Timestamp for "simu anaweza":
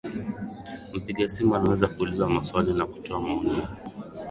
1.27-1.87